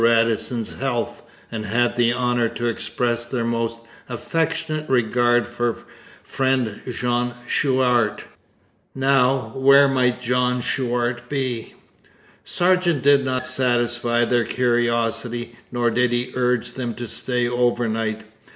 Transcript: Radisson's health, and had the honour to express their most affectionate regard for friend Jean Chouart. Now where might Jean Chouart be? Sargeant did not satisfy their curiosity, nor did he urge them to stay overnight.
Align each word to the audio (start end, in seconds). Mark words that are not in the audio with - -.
Radisson's 0.03 0.73
health, 0.77 1.21
and 1.51 1.63
had 1.67 1.95
the 1.95 2.11
honour 2.11 2.49
to 2.49 2.65
express 2.65 3.27
their 3.27 3.43
most 3.43 3.81
affectionate 4.09 4.89
regard 4.89 5.45
for 5.45 5.77
friend 6.23 6.81
Jean 6.89 7.35
Chouart. 7.47 8.23
Now 8.95 9.51
where 9.53 9.87
might 9.87 10.19
Jean 10.19 10.59
Chouart 10.63 11.29
be? 11.29 11.75
Sargeant 12.43 13.03
did 13.03 13.23
not 13.23 13.45
satisfy 13.45 14.25
their 14.25 14.43
curiosity, 14.43 15.55
nor 15.71 15.91
did 15.91 16.11
he 16.11 16.31
urge 16.33 16.71
them 16.73 16.95
to 16.95 17.05
stay 17.05 17.47
overnight. 17.47 18.23